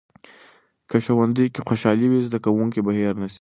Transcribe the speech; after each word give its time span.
که 0.89 0.97
ښوونځي 1.05 1.45
کې 1.53 1.61
خوشالي 1.67 2.07
وي، 2.09 2.19
زده 2.27 2.39
کوونکي 2.45 2.79
به 2.85 2.91
هیر 2.97 3.15
نسي. 3.21 3.29